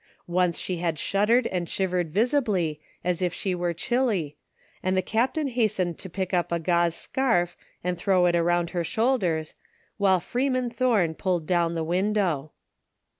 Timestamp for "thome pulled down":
10.71-11.73